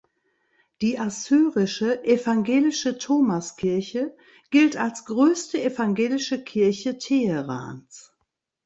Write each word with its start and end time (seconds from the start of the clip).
Die 0.81 0.97
assyrische 0.97 2.03
evangelische 2.03 2.97
Thomaskirche 2.97 4.17
gilt 4.49 4.75
als 4.75 5.05
größte 5.05 5.61
evangelische 5.61 6.43
Kirche 6.43 6.97
Teherans. 6.97 8.11